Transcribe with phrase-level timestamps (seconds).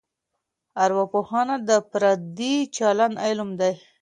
[0.83, 3.73] ارواپوهنه د فردي چلند علم دی.